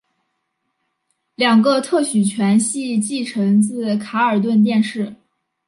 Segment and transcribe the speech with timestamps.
[1.35, 5.15] 两个特许权系继承自卡尔顿电视。